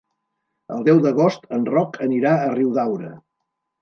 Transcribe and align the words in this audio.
El 0.77 0.81
deu 0.87 1.01
d'agost 1.03 1.45
en 1.57 1.67
Roc 1.75 1.99
anirà 2.07 2.33
a 2.47 2.51
Riudaura. 2.59 3.13